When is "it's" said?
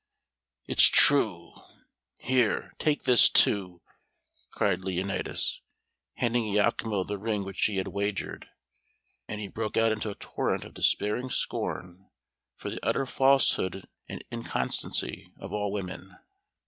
0.67-0.87